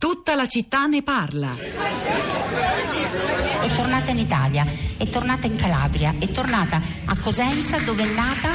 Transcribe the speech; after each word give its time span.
Tutta 0.00 0.34
la 0.34 0.48
città 0.48 0.86
ne 0.86 1.02
parla. 1.02 1.54
È 3.60 3.66
tornata 3.74 4.10
in 4.10 4.16
Italia, 4.16 4.66
è 4.96 5.06
tornata 5.10 5.46
in 5.46 5.56
Calabria, 5.56 6.14
è 6.18 6.26
tornata 6.28 6.80
a 7.04 7.18
Cosenza 7.18 7.76
dove 7.80 8.04
è 8.04 8.14
nata 8.14 8.50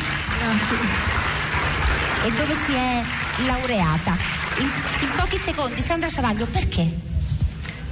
e 2.26 2.32
dove 2.32 2.56
si 2.56 2.74
è 2.74 3.04
laureata. 3.46 4.18
In, 4.58 4.72
in 5.02 5.10
pochi 5.16 5.38
secondi, 5.38 5.82
Sandra 5.84 6.10
Savaglio, 6.10 6.48
perché? 6.48 6.90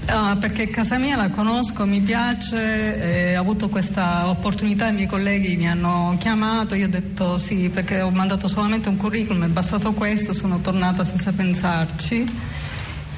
Ah, 0.08 0.36
perché 0.40 0.68
casa 0.70 0.98
mia 0.98 1.16
la 1.16 1.30
conosco, 1.30 1.86
mi 1.86 2.02
piace, 2.02 3.34
eh, 3.34 3.38
ho 3.38 3.42
avuto 3.42 3.70
questa 3.70 4.30
opportunità, 4.30 4.88
i 4.88 4.94
miei 4.94 5.08
colleghi 5.08 5.56
mi 5.58 5.70
hanno 5.70 6.18
chiamato, 6.20 6.74
io 6.74 6.88
ho 6.88 6.90
detto 6.90 7.38
sì 7.38 7.70
perché 7.70 8.02
ho 8.02 8.10
mandato 8.10 8.48
solamente 8.48 8.90
un 8.90 8.98
curriculum, 8.98 9.44
è 9.44 9.48
bastato 9.48 9.94
questo, 9.94 10.34
sono 10.34 10.60
tornata 10.60 11.04
senza 11.04 11.32
pensarci. 11.32 12.53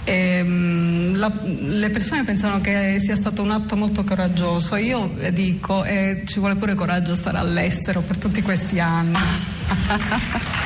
Ehm, 0.06 1.18
la, 1.18 1.32
le 1.44 1.90
persone 1.90 2.24
pensano 2.24 2.62
che 2.62 2.98
sia 3.00 3.16
stato 3.16 3.42
un 3.42 3.52
atto 3.52 3.76
molto 3.76 4.04
coraggioso, 4.04 4.76
io 4.76 5.12
dico 5.32 5.84
eh, 5.84 6.24
ci 6.26 6.40
vuole 6.40 6.56
pure 6.56 6.76
coraggio 6.76 7.16
stare 7.16 7.38
all'estero 7.38 8.02
per 8.02 8.18
tutti 8.18 8.42
questi 8.42 8.80
anni. 8.80 9.18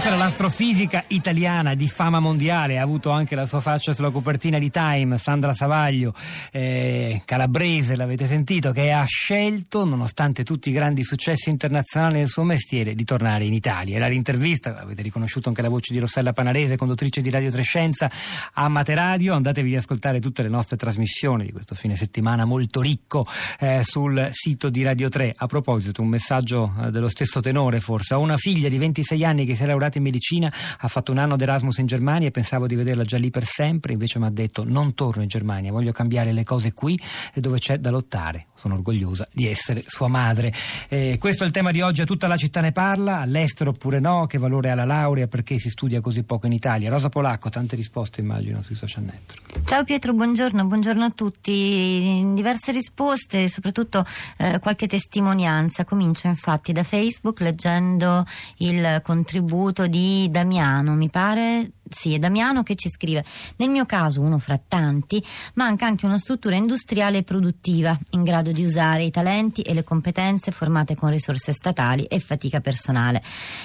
Questa 0.00 0.16
era 0.16 0.24
l'astrofisica 0.24 1.04
italiana 1.08 1.74
di 1.74 1.86
fama 1.86 2.20
mondiale, 2.20 2.78
ha 2.78 2.82
avuto 2.82 3.10
anche 3.10 3.34
la 3.34 3.44
sua 3.44 3.60
faccia 3.60 3.92
sulla 3.92 4.08
copertina 4.08 4.58
di 4.58 4.70
Time, 4.70 5.18
Sandra 5.18 5.52
Savaglio, 5.52 6.14
eh, 6.52 7.20
calabrese, 7.26 7.96
l'avete 7.96 8.26
sentito, 8.26 8.72
che 8.72 8.92
ha 8.92 9.04
scelto, 9.04 9.84
nonostante 9.84 10.42
tutti 10.42 10.70
i 10.70 10.72
grandi 10.72 11.04
successi 11.04 11.50
internazionali 11.50 12.16
del 12.16 12.28
suo 12.28 12.44
mestiere, 12.44 12.94
di 12.94 13.04
tornare 13.04 13.44
in 13.44 13.52
Italia. 13.52 13.96
Era 13.96 14.08
l'intervista, 14.08 14.74
avete 14.78 15.02
riconosciuto 15.02 15.50
anche 15.50 15.60
la 15.60 15.68
voce 15.68 15.92
di 15.92 15.98
Rossella 15.98 16.32
Panarese, 16.32 16.78
conduttrice 16.78 17.20
di 17.20 17.28
Radio 17.28 17.50
Trescenza 17.50 18.10
a 18.54 18.68
Materadio, 18.70 19.34
andatevi 19.34 19.74
ad 19.74 19.80
ascoltare 19.80 20.18
tutte 20.18 20.40
le 20.40 20.48
nostre 20.48 20.78
trasmissioni 20.78 21.44
di 21.44 21.52
questo 21.52 21.74
fine 21.74 21.94
settimana 21.94 22.46
molto 22.46 22.80
ricco 22.80 23.26
eh, 23.58 23.82
sul 23.84 24.30
sito 24.32 24.70
di 24.70 24.82
Radio 24.82 25.10
3. 25.10 25.34
A 25.36 25.46
proposito, 25.46 26.00
un 26.00 26.08
messaggio 26.08 26.72
eh, 26.84 26.90
dello 26.90 27.08
stesso 27.08 27.40
tenore 27.40 27.80
forse, 27.80 28.14
ho 28.14 28.20
una 28.20 28.38
figlia 28.38 28.70
di 28.70 28.78
26 28.78 29.24
anni 29.26 29.44
che 29.44 29.54
si 29.54 29.60
era 29.60 29.72
laureata 29.72 29.88
in 29.98 30.04
medicina, 30.04 30.52
ha 30.78 30.88
fatto 30.88 31.12
un 31.12 31.18
anno 31.18 31.36
d'Erasmus 31.36 31.78
in 31.78 31.86
Germania 31.86 32.28
e 32.28 32.30
pensavo 32.30 32.66
di 32.66 32.74
vederla 32.74 33.04
già 33.04 33.18
lì 33.18 33.30
per 33.30 33.44
sempre, 33.44 33.92
invece 33.92 34.18
mi 34.18 34.26
ha 34.26 34.30
detto 34.30 34.64
non 34.64 34.94
torno 34.94 35.22
in 35.22 35.28
Germania, 35.28 35.72
voglio 35.72 35.92
cambiare 35.92 36.32
le 36.32 36.44
cose 36.44 36.72
qui 36.72 37.00
dove 37.34 37.58
c'è 37.58 37.78
da 37.78 37.90
lottare. 37.90 38.46
Sono 38.54 38.74
orgogliosa 38.74 39.26
di 39.32 39.46
essere 39.46 39.84
sua 39.86 40.08
madre. 40.08 40.52
Eh, 40.88 41.16
questo 41.18 41.44
è 41.44 41.46
il 41.46 41.52
tema 41.52 41.70
di 41.70 41.80
oggi, 41.80 42.04
tutta 42.04 42.26
la 42.26 42.36
città 42.36 42.60
ne 42.60 42.72
parla, 42.72 43.20
all'estero 43.20 43.70
oppure 43.70 44.00
no, 44.00 44.26
che 44.26 44.38
valore 44.38 44.70
ha 44.70 44.74
la 44.74 44.84
laurea, 44.84 45.26
perché 45.26 45.58
si 45.58 45.70
studia 45.70 46.00
così 46.00 46.22
poco 46.24 46.46
in 46.46 46.52
Italia. 46.52 46.90
Rosa 46.90 47.08
Polacco, 47.08 47.48
tante 47.48 47.76
risposte 47.76 48.20
immagino 48.20 48.62
sui 48.62 48.74
social 48.74 49.04
network. 49.04 49.68
Ciao 49.68 49.84
Pietro, 49.84 50.12
buongiorno, 50.12 50.64
buongiorno 50.66 51.04
a 51.04 51.10
tutti. 51.10 52.22
Diverse 52.34 52.72
risposte, 52.72 53.48
soprattutto 53.48 54.04
eh, 54.36 54.58
qualche 54.58 54.86
testimonianza. 54.86 55.84
Comincio 55.84 56.26
infatti 56.26 56.72
da 56.72 56.82
Facebook 56.82 57.40
leggendo 57.40 58.26
il 58.58 59.00
contributo 59.02 59.79
di 59.86 60.28
Damiano, 60.30 60.94
mi 60.94 61.08
pare 61.10 61.72
sì, 61.90 62.14
è 62.14 62.18
Damiano 62.18 62.62
che 62.62 62.76
ci 62.76 62.88
scrive: 62.88 63.24
Nel 63.56 63.68
mio 63.68 63.84
caso, 63.84 64.20
uno 64.20 64.38
fra 64.38 64.58
tanti, 64.66 65.22
manca 65.54 65.86
anche 65.86 66.06
una 66.06 66.18
struttura 66.18 66.54
industriale 66.54 67.18
e 67.18 67.22
produttiva 67.24 67.98
in 68.10 68.22
grado 68.22 68.52
di 68.52 68.62
usare 68.64 69.02
i 69.02 69.10
talenti 69.10 69.62
e 69.62 69.74
le 69.74 69.82
competenze 69.82 70.52
formate 70.52 70.94
con 70.94 71.10
risorse 71.10 71.52
statali 71.52 72.04
e 72.04 72.20
fatica 72.20 72.60
personale. 72.60 73.22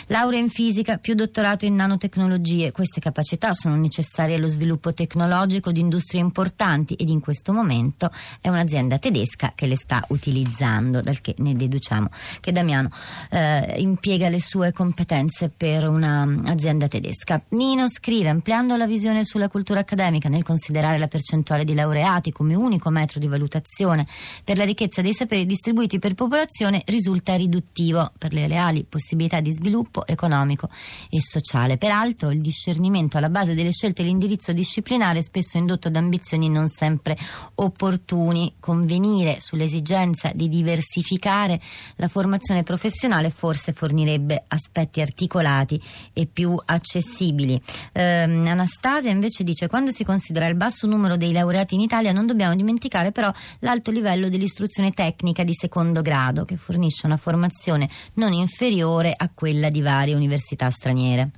Laurea 0.07 0.39
in 0.39 0.49
fisica 0.49 0.97
più 0.97 1.13
dottorato 1.13 1.65
in 1.65 1.75
nanotecnologie. 1.75 2.71
Queste 2.71 2.99
capacità 2.99 3.53
sono 3.53 3.75
necessarie 3.75 4.35
allo 4.35 4.49
sviluppo 4.49 4.93
tecnologico 4.93 5.71
di 5.71 5.79
industrie 5.79 6.19
importanti 6.19 6.95
ed 6.95 7.09
in 7.09 7.19
questo 7.19 7.53
momento 7.53 8.11
è 8.41 8.49
un'azienda 8.49 8.97
tedesca 8.97 9.53
che 9.53 9.67
le 9.67 9.77
sta 9.77 10.03
utilizzando, 10.09 11.01
dal 11.01 11.21
che 11.21 11.35
ne 11.37 11.55
deduciamo 11.55 12.09
che 12.39 12.51
Damiano 12.51 12.89
eh, 13.29 13.75
impiega 13.77 14.29
le 14.29 14.41
sue 14.41 14.71
competenze 14.71 15.49
per 15.49 15.87
un'azienda 15.87 16.87
tedesca. 16.87 17.41
Nino 17.49 17.87
scrive 17.87 18.13
scrive, 18.15 18.29
ampliando 18.29 18.77
la 18.77 18.87
visione 18.87 19.25
sulla 19.25 19.49
cultura 19.49 19.81
accademica 19.81 20.29
nel 20.29 20.43
considerare 20.43 20.97
la 20.97 21.07
percentuale 21.07 21.65
di 21.65 21.73
laureati 21.73 22.31
come 22.31 22.55
unico 22.55 22.89
metro 22.89 23.19
di 23.19 23.27
valutazione 23.27 24.07
per 24.43 24.57
la 24.57 24.63
ricchezza 24.63 25.01
dei 25.01 25.13
saperi 25.13 25.45
distribuiti 25.45 25.99
per 25.99 26.13
popolazione 26.13 26.81
risulta 26.85 27.35
riduttivo 27.35 28.11
per 28.17 28.31
le 28.31 28.47
reali 28.47 28.85
possibilità 28.87 29.41
di 29.41 29.51
sviluppo 29.51 30.07
economico 30.07 30.69
e 31.09 31.19
sociale. 31.19 31.77
Peraltro 31.77 32.31
il 32.31 32.39
discernimento 32.39 33.17
alla 33.17 33.29
base 33.29 33.53
delle 33.53 33.71
scelte 33.71 34.01
e 34.01 34.05
l'indirizzo 34.05 34.53
disciplinare 34.53 35.19
è 35.19 35.23
spesso 35.23 35.57
indotto 35.57 35.89
da 35.89 35.99
ambizioni 35.99 36.47
non 36.47 36.69
sempre 36.69 37.17
opportuni. 37.55 38.53
Convenire 38.59 39.37
sull'esigenza 39.39 40.31
di 40.33 40.47
diversificare 40.47 41.59
la 41.97 42.07
formazione 42.07 42.63
professionale 42.63 43.29
forse 43.29 43.73
fornirebbe 43.73 44.45
aspetti 44.47 45.01
articolati 45.01 45.81
e 46.13 46.27
più 46.27 46.57
accessibili. 46.63 47.61
Eh, 47.91 48.04
ehm, 48.05 48.45
Anastasia 48.47 49.11
invece 49.11 49.43
dice 49.43 49.67
quando 49.67 49.91
si 49.91 50.03
considera 50.03 50.47
il 50.47 50.55
basso 50.55 50.87
numero 50.87 51.17
dei 51.17 51.31
laureati 51.31 51.75
in 51.75 51.81
Italia 51.81 52.11
non 52.11 52.25
dobbiamo 52.25 52.55
dimenticare 52.55 53.11
però 53.11 53.31
l'alto 53.59 53.91
livello 53.91 54.29
dell'istruzione 54.29 54.91
tecnica 54.91 55.43
di 55.43 55.53
secondo 55.53 56.01
grado 56.01 56.45
che 56.45 56.57
fornisce 56.57 57.05
una 57.05 57.17
formazione 57.17 57.89
non 58.15 58.33
inferiore 58.33 59.13
a 59.15 59.29
quella 59.33 59.69
di 59.69 59.81
varie 59.81 60.15
università 60.15 60.69
straniere. 60.69 61.31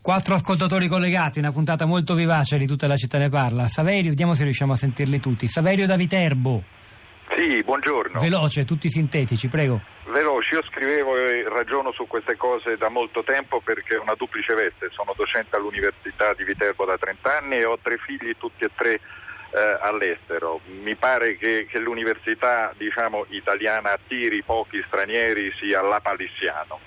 Quattro 0.00 0.34
ascoltatori 0.34 0.86
collegati, 0.88 1.38
una 1.38 1.50
puntata 1.50 1.86
molto 1.86 2.14
vivace 2.14 2.58
di 2.58 2.66
tutta 2.66 2.86
la 2.86 2.96
città 2.96 3.16
ne 3.18 3.30
parla. 3.30 3.68
Saverio, 3.68 4.10
vediamo 4.10 4.34
se 4.34 4.44
riusciamo 4.44 4.74
a 4.74 4.76
sentirli 4.76 5.18
tutti. 5.18 5.48
Saverio 5.48 5.86
da 5.86 5.96
Viterbo. 5.96 6.62
Sì, 7.30 7.62
buongiorno. 7.62 8.20
Veloce, 8.20 8.64
tutti 8.64 8.88
sintetici, 8.90 9.48
prego. 9.48 9.80
Veloce, 10.06 10.56
io 10.56 10.62
scrivevo 10.62 11.16
e 11.16 11.48
ragiono 11.48 11.92
su 11.92 12.06
queste 12.06 12.36
cose 12.36 12.76
da 12.76 12.88
molto 12.88 13.22
tempo 13.24 13.60
perché 13.60 13.96
è 13.96 13.98
una 13.98 14.14
duplice 14.14 14.54
veste. 14.54 14.90
Sono 14.90 15.14
docente 15.16 15.56
all'Università 15.56 16.32
di 16.34 16.44
Viterbo 16.44 16.84
da 16.84 16.96
30 16.98 17.38
anni 17.38 17.56
e 17.56 17.64
ho 17.64 17.78
tre 17.80 17.96
figli, 17.98 18.36
tutti 18.36 18.64
e 18.64 18.70
tre 18.74 18.94
eh, 18.94 19.78
all'estero. 19.80 20.60
Mi 20.82 20.94
pare 20.94 21.36
che, 21.36 21.66
che 21.68 21.78
l'università 21.78 22.72
diciamo, 22.76 23.24
italiana 23.30 23.92
attiri 23.92 24.42
pochi 24.42 24.82
stranieri 24.86 25.52
sia 25.58 25.82
lapalissiano. 25.82 26.78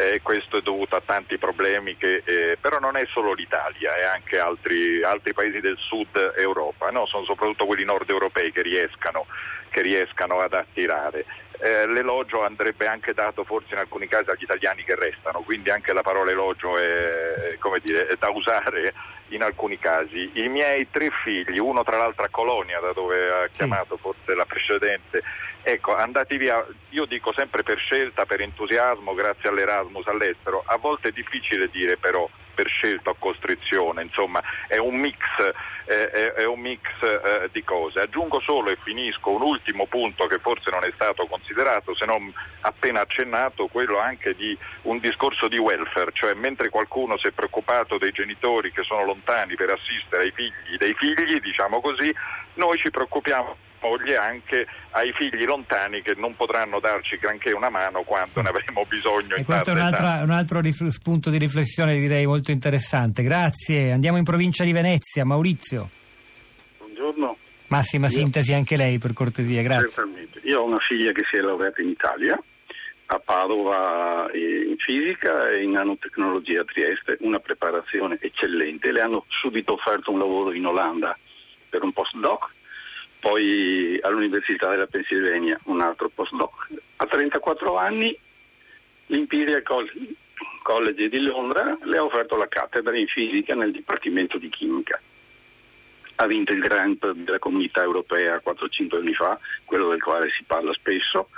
Eh, 0.00 0.22
questo 0.22 0.56
è 0.56 0.62
dovuto 0.62 0.96
a 0.96 1.02
tanti 1.04 1.36
problemi 1.36 1.94
che 1.98 2.22
eh, 2.24 2.56
però 2.58 2.78
non 2.78 2.96
è 2.96 3.04
solo 3.10 3.34
l'Italia, 3.34 3.94
è 3.96 4.04
anche 4.04 4.38
altri, 4.38 5.02
altri 5.02 5.34
paesi 5.34 5.60
del 5.60 5.76
sud 5.76 6.32
Europa, 6.38 6.88
no? 6.88 7.04
sono 7.04 7.26
soprattutto 7.26 7.66
quelli 7.66 7.84
nord 7.84 8.08
europei 8.08 8.50
che 8.50 8.62
riescano 8.62 9.26
che 9.68 9.82
riescano 9.82 10.40
ad 10.40 10.54
attirare. 10.54 11.26
Eh, 11.58 11.86
l'elogio 11.86 12.42
andrebbe 12.42 12.86
anche 12.86 13.12
dato 13.12 13.44
forse 13.44 13.74
in 13.74 13.78
alcuni 13.78 14.08
casi 14.08 14.30
agli 14.30 14.42
italiani 14.42 14.84
che 14.84 14.94
restano, 14.94 15.40
quindi 15.40 15.68
anche 15.68 15.92
la 15.92 16.00
parola 16.00 16.30
elogio 16.30 16.78
è, 16.78 17.58
dire, 17.82 18.06
è, 18.06 18.16
da 18.18 18.30
usare 18.30 18.94
in 19.30 19.42
alcuni 19.42 19.78
casi. 19.78 20.30
I 20.34 20.48
miei 20.48 20.88
tre 20.90 21.10
figli, 21.22 21.58
uno 21.58 21.82
tra 21.82 21.96
l'altro 21.96 22.24
a 22.24 22.28
Colonia, 22.30 22.80
da 22.80 22.92
dove 22.92 23.30
ha 23.30 23.48
chiamato 23.48 23.96
forse 23.96 24.34
la 24.34 24.44
precedente, 24.44 25.22
ecco, 25.62 25.94
andati 25.94 26.36
via, 26.36 26.64
io 26.90 27.04
dico 27.04 27.32
sempre 27.32 27.62
per 27.62 27.78
scelta, 27.78 28.24
per 28.26 28.40
entusiasmo, 28.40 29.14
grazie 29.14 29.48
all'Erasmus 29.48 30.06
all'estero, 30.06 30.62
a 30.66 30.76
volte 30.76 31.08
è 31.08 31.12
difficile 31.12 31.68
dire 31.70 31.96
però 31.96 32.28
per 32.54 32.68
scelta 32.68 33.10
o 33.10 33.16
costrizione, 33.18 34.02
insomma 34.02 34.42
è 34.66 34.78
un 34.78 34.96
mix, 34.96 35.18
eh, 35.86 36.34
è, 36.34 36.44
un 36.44 36.60
mix 36.60 36.82
eh, 37.02 37.48
di 37.52 37.62
cose. 37.64 38.00
Aggiungo 38.00 38.40
solo 38.40 38.70
e 38.70 38.78
finisco 38.82 39.30
un 39.30 39.42
ultimo 39.42 39.86
punto 39.86 40.26
che 40.26 40.38
forse 40.38 40.70
non 40.70 40.84
è 40.84 40.90
stato 40.94 41.26
considerato, 41.26 41.94
se 41.94 42.06
non 42.06 42.32
appena 42.60 43.00
accennato, 43.00 43.68
quello 43.68 43.98
anche 43.98 44.34
di 44.34 44.56
un 44.82 44.98
discorso 44.98 45.48
di 45.48 45.58
welfare, 45.58 46.10
cioè 46.12 46.34
mentre 46.34 46.68
qualcuno 46.68 47.16
si 47.18 47.28
è 47.28 47.30
preoccupato 47.30 47.98
dei 47.98 48.12
genitori 48.12 48.72
che 48.72 48.82
sono 48.82 49.04
lontani 49.04 49.54
per 49.54 49.70
assistere 49.70 50.24
ai 50.24 50.32
figli 50.32 50.76
dei 50.78 50.94
figli, 50.94 51.38
diciamo 51.40 51.80
così, 51.80 52.14
noi 52.54 52.78
ci 52.78 52.90
preoccupiamo 52.90 53.68
moglie 53.80 54.16
anche 54.16 54.66
ai 54.90 55.12
figli 55.12 55.44
lontani 55.44 56.02
che 56.02 56.14
non 56.16 56.34
potranno 56.36 56.80
darci 56.80 57.16
granché 57.16 57.52
una 57.52 57.70
mano 57.70 58.02
quando 58.02 58.40
ne 58.42 58.48
avremo 58.48 58.84
bisogno. 58.88 59.36
E 59.36 59.44
questo 59.44 59.70
è 59.70 59.74
un, 59.74 60.22
un 60.22 60.30
altro 60.30 60.60
rif- 60.60 60.86
spunto 60.86 61.30
di 61.30 61.38
riflessione 61.38 61.98
direi 61.98 62.26
molto 62.26 62.50
interessante. 62.50 63.22
Grazie. 63.22 63.92
Andiamo 63.92 64.18
in 64.18 64.24
provincia 64.24 64.64
di 64.64 64.72
Venezia. 64.72 65.24
Maurizio. 65.24 65.88
Buongiorno. 66.78 67.36
Massima 67.68 68.06
Io... 68.06 68.12
sintesi 68.12 68.52
anche 68.52 68.76
lei 68.76 68.98
per 68.98 69.12
cortesia, 69.12 69.62
grazie. 69.62 69.88
Certamente. 69.88 70.40
Io 70.44 70.60
ho 70.60 70.64
una 70.64 70.78
figlia 70.78 71.12
che 71.12 71.22
si 71.30 71.36
è 71.36 71.40
laureata 71.40 71.80
in 71.80 71.88
Italia 71.88 72.38
a 73.12 73.18
Padova 73.18 74.30
in 74.32 74.76
fisica 74.78 75.48
e 75.48 75.64
in 75.64 75.72
nanotecnologia 75.72 76.60
a 76.60 76.64
Trieste, 76.64 77.16
una 77.20 77.40
preparazione 77.40 78.18
eccellente. 78.20 78.92
Le 78.92 79.00
hanno 79.00 79.24
subito 79.28 79.72
offerto 79.72 80.12
un 80.12 80.18
lavoro 80.18 80.52
in 80.52 80.64
Olanda 80.64 81.16
per 81.68 81.82
un 81.82 81.92
postdoc 81.92 82.58
poi 83.20 83.98
all'Università 84.02 84.70
della 84.70 84.86
Pennsylvania 84.86 85.58
un 85.64 85.80
altro 85.80 86.08
postdoc. 86.08 86.68
A 86.96 87.06
34 87.06 87.76
anni 87.76 88.18
l'Imperial 89.06 89.62
College 90.62 91.08
di 91.08 91.22
Londra, 91.22 91.78
le 91.82 91.98
ha 91.98 92.02
offerto 92.02 92.36
la 92.36 92.48
cattedra 92.48 92.96
in 92.96 93.06
fisica 93.06 93.54
nel 93.54 93.72
Dipartimento 93.72 94.38
di 94.38 94.48
Chimica. 94.48 95.00
Ha 96.16 96.26
vinto 96.26 96.52
il 96.52 96.60
grant 96.60 97.12
della 97.12 97.38
comunità 97.38 97.82
europea 97.82 98.42
4-5 98.44 98.96
anni 98.96 99.14
fa, 99.14 99.38
quello 99.64 99.88
del 99.90 100.02
quale 100.02 100.30
si 100.30 100.42
parla 100.44 100.72
spesso. 100.72 101.28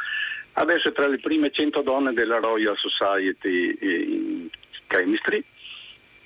Adesso 0.55 0.89
è 0.89 0.93
tra 0.93 1.07
le 1.07 1.19
prime 1.19 1.51
100 1.51 1.83
donne 1.83 2.13
della 2.13 2.39
Royal 2.39 2.77
Society 2.77 3.77
in 3.81 4.49
Chemistry. 4.87 5.43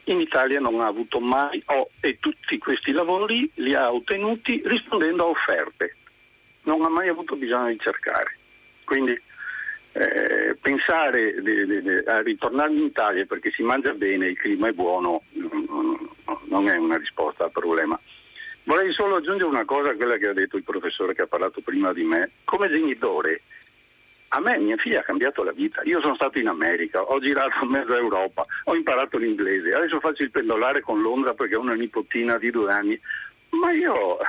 In 0.08 0.20
Italia 0.20 0.61
non 0.61 0.81
ha 0.81 0.87
avuto 0.87 1.19
mai, 1.19 1.62
oh, 1.67 1.91
e 2.00 2.19
tutti 2.20 2.58
questi 2.58 2.93
lavori 2.93 3.50
li 3.55 3.75
ha 3.75 3.93
ottenuti 3.93 4.62
rispondendo 4.64 5.25
a 5.25 5.29
offerte. 5.29 5.97
Non 6.62 6.82
ha 6.85 6.88
mai 6.88 7.08
avuto 7.08 7.35
bisogno 7.37 7.69
di 7.69 7.79
cercare. 7.81 8.38
Quindi 8.85 9.20
eh, 9.93 10.56
pensare 10.61 11.41
di, 11.43 11.67
di, 11.67 11.82
di, 11.82 11.91
a 12.06 12.20
ritornare 12.20 12.73
in 12.73 12.85
Italia 12.85 13.25
perché 13.25 13.50
si 13.50 13.62
mangia 13.62 13.93
bene, 13.94 14.29
il 14.29 14.37
clima 14.37 14.69
è 14.69 14.73
buono, 14.73 15.23
non 16.49 16.69
è 16.69 16.76
una 16.76 16.99
risposta 16.99 17.44
al 17.44 17.50
problema. 17.50 17.99
Vorrei 18.64 18.93
solo 18.93 19.17
aggiungere 19.17 19.49
una 19.49 19.64
cosa 19.64 19.91
a 19.91 19.94
quella 19.94 20.17
che 20.19 20.26
ha 20.26 20.32
detto 20.32 20.56
il 20.56 20.64
professore 20.64 21.14
che 21.14 21.23
ha 21.23 21.26
parlato 21.26 21.61
prima 21.61 21.93
di 21.93 22.03
me. 22.03 22.31
Come 22.44 22.69
genitore, 22.69 23.43
a 24.36 24.40
me 24.40 24.58
mia 24.58 24.76
figlia 24.76 25.00
ha 25.00 25.02
cambiato 25.02 25.42
la 25.42 25.52
vita. 25.52 25.80
Io 25.84 26.00
sono 26.02 26.14
stato 26.14 26.38
in 26.38 26.48
America, 26.48 27.00
ho 27.00 27.18
girato 27.20 27.64
mezza 27.66 27.96
Europa, 27.96 28.44
ho 28.64 28.76
imparato 28.76 29.16
l'inglese, 29.16 29.72
adesso 29.72 29.98
faccio 29.98 30.22
il 30.22 30.30
pendolare 30.30 30.82
con 30.82 31.00
Londra 31.00 31.32
perché 31.32 31.56
ho 31.56 31.60
una 31.60 31.74
nipotina 31.74 32.36
di 32.36 32.50
due 32.50 32.70
anni. 32.70 33.00
Ma 33.50 33.72
io 33.72 33.94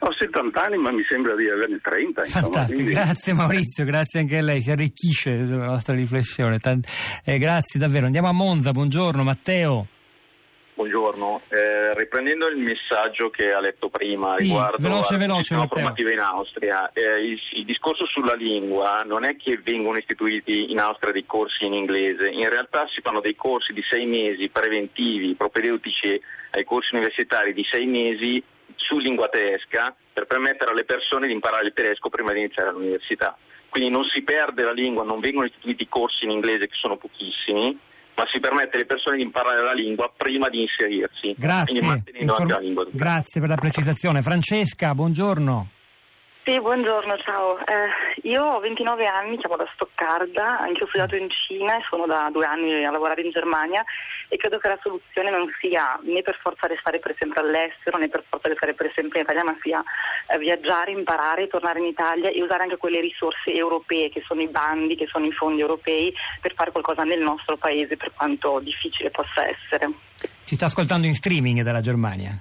ho 0.00 0.12
70 0.18 0.62
anni 0.62 0.78
ma 0.78 0.90
mi 0.90 1.04
sembra 1.06 1.36
di 1.36 1.46
averne 1.48 1.78
30. 1.82 2.24
Insomma, 2.24 2.44
Fantastico, 2.44 2.80
quindi... 2.80 2.94
grazie 2.94 3.32
Maurizio, 3.34 3.84
grazie 3.84 4.20
anche 4.20 4.38
a 4.38 4.42
lei, 4.42 4.62
si 4.62 4.70
arricchisce 4.70 5.36
la 5.36 5.66
nostra 5.66 5.94
riflessione. 5.94 6.58
Tant... 6.58 6.86
Eh, 7.24 7.36
grazie 7.36 7.78
davvero. 7.78 8.06
Andiamo 8.06 8.28
a 8.28 8.32
Monza, 8.32 8.70
buongiorno 8.70 9.22
Matteo. 9.22 9.86
Buongiorno, 10.74 11.42
eh, 11.50 11.94
riprendendo 11.94 12.48
il 12.48 12.56
messaggio 12.56 13.30
che 13.30 13.52
ha 13.52 13.60
letto 13.60 13.88
prima 13.88 14.34
sì, 14.34 14.42
riguardo 14.42 14.82
veloce, 14.82 15.16
veloce, 15.16 15.38
sistema 15.42 15.68
formativo 15.68 16.10
in 16.10 16.18
Austria, 16.18 16.90
eh, 16.92 17.24
il, 17.24 17.40
il, 17.52 17.64
discorso 17.64 18.06
sulla 18.06 18.34
lingua 18.34 19.04
non 19.06 19.22
è 19.22 19.36
che 19.36 19.56
vengono 19.62 19.98
istituiti 19.98 20.72
in 20.72 20.80
Austria 20.80 21.12
dei 21.12 21.24
corsi 21.26 21.64
in 21.64 21.74
inglese, 21.74 22.28
in 22.28 22.48
realtà 22.48 22.88
si 22.88 23.00
fanno 23.02 23.20
dei 23.20 23.36
corsi 23.36 23.72
di 23.72 23.84
sei 23.88 24.04
mesi 24.04 24.48
preventivi, 24.48 25.36
propedeutici 25.36 26.20
ai 26.50 26.64
corsi 26.64 26.96
universitari 26.96 27.52
di 27.52 27.64
sei 27.70 27.86
mesi 27.86 28.42
su 28.74 28.98
lingua 28.98 29.28
tedesca 29.28 29.94
per 30.12 30.26
permettere 30.26 30.72
alle 30.72 30.84
persone 30.84 31.28
di 31.28 31.32
imparare 31.32 31.66
il 31.66 31.72
tedesco 31.72 32.08
prima 32.08 32.32
di 32.32 32.40
iniziare 32.40 32.72
l'università. 32.72 33.36
Quindi 33.68 33.90
non 33.90 34.02
si 34.04 34.22
perde 34.22 34.64
la 34.64 34.72
lingua, 34.72 35.04
non 35.04 35.20
vengono 35.20 35.46
istituiti 35.46 35.88
corsi 35.88 36.24
in 36.24 36.30
inglese 36.30 36.66
che 36.66 36.74
sono 36.74 36.96
pochissimi, 36.96 37.78
ma 38.14 38.24
si 38.30 38.40
permette 38.40 38.76
alle 38.76 38.86
persone 38.86 39.16
di 39.16 39.22
imparare 39.22 39.62
la 39.62 39.72
lingua 39.72 40.12
prima 40.16 40.48
di 40.48 40.62
inserirsi. 40.62 41.34
Grazie, 41.36 41.80
Inform- 42.12 42.88
Grazie 42.90 43.40
per 43.40 43.50
la 43.50 43.56
precisazione. 43.56 44.22
Francesca, 44.22 44.94
buongiorno. 44.94 45.68
Sì, 46.44 46.60
buongiorno, 46.60 47.16
ciao. 47.18 47.58
Eh, 47.58 48.28
io 48.28 48.44
ho 48.44 48.60
29 48.60 49.06
anni, 49.06 49.38
chiamo 49.38 49.56
da 49.56 49.66
Stoccarda, 49.72 50.60
anche 50.60 50.84
ho 50.84 50.86
studiato 50.86 51.16
in 51.16 51.30
Cina 51.30 51.78
e 51.78 51.82
sono 51.88 52.04
da 52.04 52.28
due 52.30 52.44
anni 52.44 52.84
a 52.84 52.90
lavorare 52.90 53.22
in 53.22 53.30
Germania 53.30 53.82
e 54.28 54.36
credo 54.36 54.58
che 54.58 54.68
la 54.68 54.78
soluzione 54.82 55.30
non 55.30 55.48
sia 55.60 55.98
né 56.02 56.22
per 56.22 56.38
forza 56.40 56.66
restare 56.66 56.98
per 56.98 57.14
sempre 57.18 57.40
all'estero 57.40 57.98
né 57.98 58.08
per 58.08 58.24
forza 58.28 58.48
restare 58.48 58.74
per 58.74 58.90
sempre 58.94 59.18
in 59.18 59.24
Italia, 59.24 59.44
ma 59.44 59.56
sia 59.60 59.82
eh, 60.28 60.38
viaggiare, 60.38 60.92
imparare, 60.92 61.48
tornare 61.48 61.78
in 61.78 61.86
Italia 61.86 62.30
e 62.30 62.42
usare 62.42 62.64
anche 62.64 62.76
quelle 62.76 63.00
risorse 63.00 63.52
europee 63.52 64.10
che 64.10 64.22
sono 64.26 64.40
i 64.40 64.48
bandi, 64.48 64.96
che 64.96 65.06
sono 65.06 65.26
i 65.26 65.32
fondi 65.32 65.60
europei 65.60 66.12
per 66.40 66.54
fare 66.54 66.70
qualcosa 66.70 67.02
nel 67.02 67.20
nostro 67.20 67.56
paese, 67.56 67.96
per 67.96 68.12
quanto 68.14 68.60
difficile 68.60 69.10
possa 69.10 69.46
essere. 69.46 69.90
Ci 70.44 70.54
sta 70.54 70.66
ascoltando 70.66 71.06
in 71.06 71.14
streaming 71.14 71.62
dalla 71.62 71.80
Germania? 71.80 72.38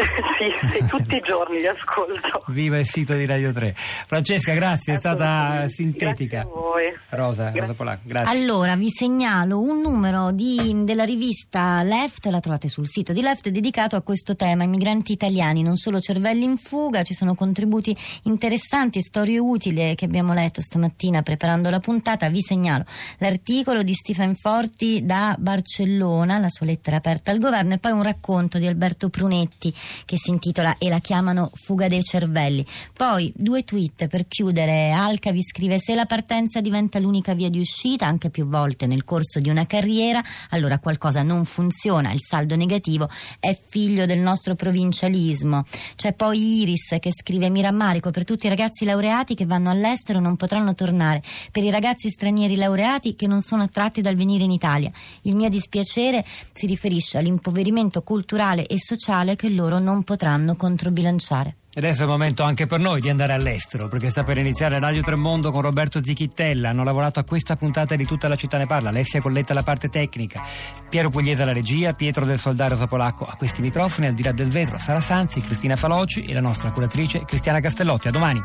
sì, 0.38 0.68
sì, 0.72 0.84
tutti 0.86 1.16
i 1.16 1.20
giorni 1.20 1.58
li 1.58 1.66
ascolto. 1.66 2.42
Viva 2.48 2.78
il 2.78 2.86
sito 2.86 3.14
di 3.14 3.26
Radio 3.26 3.52
3. 3.52 3.74
Francesca, 3.74 4.54
grazie, 4.54 4.94
è 4.94 4.96
stata 4.96 5.68
sintetica. 5.68 6.42
Grazie 6.42 6.58
a 6.58 6.60
voi. 6.60 6.96
Rosa, 7.10 7.52
Rosa 7.54 7.74
Polacco, 7.74 8.02
grazie. 8.04 8.36
Allora, 8.36 8.76
vi 8.76 8.90
segnalo 8.90 9.60
un 9.60 9.80
numero 9.80 10.30
di, 10.30 10.84
della 10.84 11.04
rivista 11.04 11.82
Left, 11.82 12.26
la 12.26 12.40
trovate 12.40 12.68
sul 12.68 12.86
sito 12.86 13.12
di 13.12 13.20
Left, 13.20 13.48
dedicato 13.48 13.96
a 13.96 14.02
questo 14.02 14.36
tema, 14.36 14.64
i 14.64 14.68
migranti 14.68 15.12
italiani, 15.12 15.62
non 15.62 15.76
solo 15.76 16.00
cervelli 16.00 16.44
in 16.44 16.56
fuga, 16.56 17.02
ci 17.02 17.14
sono 17.14 17.34
contributi 17.34 17.96
interessanti, 18.24 19.02
storie 19.02 19.38
utili 19.38 19.94
che 19.94 20.04
abbiamo 20.04 20.32
letto 20.32 20.60
stamattina 20.60 21.22
preparando 21.22 21.68
la 21.70 21.80
puntata. 21.80 22.28
Vi 22.28 22.40
segnalo 22.40 22.84
l'articolo 23.18 23.82
di 23.82 23.92
Stephen 23.92 24.34
Forti 24.34 25.04
da 25.04 25.36
Barcellona, 25.38 26.38
la 26.38 26.48
sua 26.48 26.66
lettera 26.66 26.96
aperta 26.96 27.30
al 27.30 27.38
governo, 27.38 27.74
e 27.74 27.78
poi 27.78 27.92
un 27.92 28.02
racconto 28.02 28.58
di 28.58 28.66
Alberto 28.66 29.08
Prunetti 29.10 29.72
che 30.04 30.18
si 30.18 30.30
intitola 30.30 30.76
E 30.78 30.88
la 30.88 30.98
chiamano 30.98 31.50
Fuga 31.54 31.88
dei 31.88 32.02
cervelli. 32.02 32.64
Poi 32.96 33.32
due 33.34 33.64
tweet 33.64 34.06
per 34.08 34.26
chiudere. 34.26 34.90
Alca 34.90 35.32
vi 35.32 35.42
scrive 35.42 35.78
se 35.78 35.94
la 35.94 36.06
partenza 36.06 36.60
diventa 36.60 36.98
l'unica 36.98 37.34
via 37.34 37.48
di 37.48 37.58
uscita, 37.58 38.06
anche 38.06 38.30
più 38.30 38.46
volte 38.46 38.86
nel 38.86 39.04
corso 39.04 39.40
di 39.40 39.48
una 39.48 39.66
carriera, 39.66 40.22
allora 40.50 40.78
qualcosa 40.78 41.22
non 41.22 41.44
funziona, 41.44 42.12
il 42.12 42.20
saldo 42.22 42.56
negativo 42.56 43.08
è 43.38 43.58
figlio 43.68 44.06
del 44.06 44.18
nostro 44.18 44.54
provincialismo. 44.54 45.64
C'è 45.96 46.12
poi 46.12 46.60
Iris 46.60 46.96
che 46.98 47.10
scrive 47.12 47.48
mi 47.50 47.60
rammarico 47.60 48.10
per 48.10 48.24
tutti 48.24 48.46
i 48.46 48.48
ragazzi 48.48 48.84
laureati 48.84 49.34
che 49.34 49.46
vanno 49.46 49.70
all'estero 49.70 50.20
non 50.20 50.36
potranno 50.36 50.74
tornare, 50.74 51.22
per 51.50 51.64
i 51.64 51.70
ragazzi 51.70 52.10
stranieri 52.10 52.56
laureati 52.56 53.14
che 53.14 53.26
non 53.26 53.42
sono 53.42 53.62
attratti 53.62 54.00
dal 54.00 54.16
venire 54.16 54.44
in 54.44 54.50
Italia. 54.50 54.90
Il 55.22 55.34
mio 55.34 55.48
dispiacere 55.48 56.24
si 56.52 56.66
riferisce 56.66 57.18
all'impoverimento 57.18 58.02
culturale 58.02 58.66
e 58.66 58.78
sociale 58.78 59.36
che 59.36 59.48
loro 59.70 59.78
non 59.78 60.02
potranno 60.02 60.56
controbilanciare. 60.56 61.54
Adesso 61.72 62.00
è 62.00 62.02
il 62.02 62.10
momento 62.10 62.42
anche 62.42 62.66
per 62.66 62.80
noi 62.80 63.00
di 63.00 63.08
andare 63.08 63.32
all'estero, 63.32 63.86
perché 63.88 64.10
sta 64.10 64.24
per 64.24 64.36
iniziare 64.36 64.80
Radio 64.80 65.02
Tremondo 65.02 65.52
con 65.52 65.60
Roberto 65.62 66.02
Zichittella. 66.02 66.70
Hanno 66.70 66.82
lavorato 66.82 67.20
a 67.20 67.24
questa 67.24 67.54
puntata 67.54 67.94
di 67.94 68.04
tutta 68.04 68.26
la 68.26 68.34
città 68.34 68.58
ne 68.58 68.66
parla. 68.66 68.88
Alessia 68.88 69.20
Colletta 69.20 69.52
alla 69.52 69.62
parte 69.62 69.88
tecnica, 69.88 70.42
Piero 70.88 71.10
Pugliese 71.10 71.42
alla 71.42 71.52
regia, 71.52 71.92
Pietro 71.92 72.24
del 72.24 72.40
Soldario 72.40 72.76
Sapolacco 72.76 73.24
a 73.24 73.36
questi 73.36 73.62
microfoni, 73.62 74.08
al 74.08 74.14
di 74.14 74.24
là 74.24 74.32
del 74.32 74.50
vetro, 74.50 74.78
Sara 74.78 75.00
Sanzi, 75.00 75.40
Cristina 75.40 75.76
Faloci 75.76 76.24
e 76.24 76.32
la 76.32 76.40
nostra 76.40 76.70
curatrice 76.70 77.24
Cristiana 77.24 77.60
Castellotti. 77.60 78.08
A 78.08 78.10
domani. 78.10 78.42